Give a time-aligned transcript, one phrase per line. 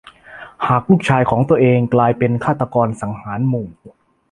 [0.67, 3.67] หากลูกชายของตัวเองกลายเป็นฆาตกรสังหารหมู่